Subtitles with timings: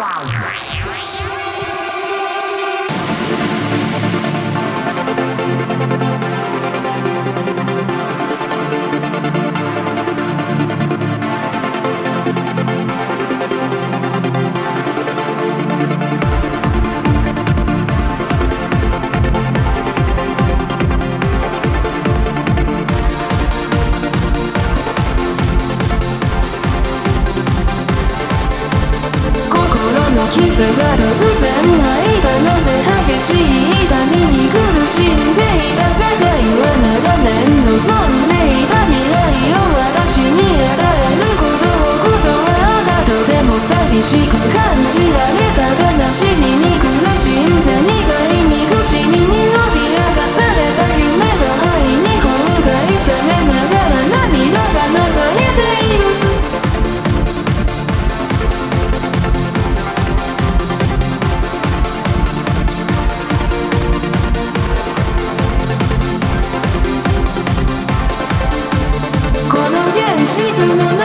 [0.00, 1.09] Wow.
[30.60, 35.88] 風は突然開いたので激しい痛みに苦しんでいた。
[35.96, 39.24] 世界は長年望んでいた未来
[39.56, 46.79] を私に与えることを断らとても寂しく感じられた悲しみに。
[70.30, 70.99] 現実の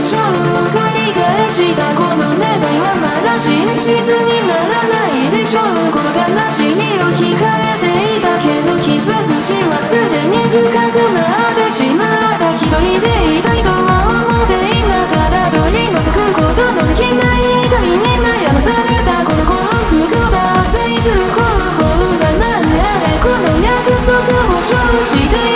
[0.00, 0.22] じ文章を
[0.70, 5.26] 繰り返したこの願いはまだ真実にならない。
[5.30, 5.90] でしょう。
[5.90, 19.26] この悲しみを控えていたけど傷口はすでに深くなってしまった一人でいたいとは思っていなかった取り除くことのできない痛みに悩まされた。
[19.26, 19.58] この幸
[19.98, 21.10] 福が達成す。
[21.10, 21.42] る方
[21.74, 21.90] 法
[22.22, 25.47] が何であれこの約束を保証して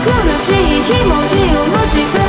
[0.00, 0.52] 苦しい
[0.84, 2.25] 気持ちを無視する